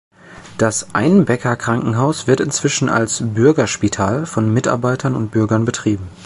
Das 0.57 0.95
Einbecker 0.95 1.55
Krankenhaus 1.55 2.25
wird 2.25 2.39
inzwischen 2.39 2.89
als 2.89 3.21
„Bürgerspital“ 3.23 4.25
von 4.25 4.51
Mitarbeitern 4.51 5.15
und 5.15 5.29
Bürgern 5.29 5.63
betrieben. 5.63 6.07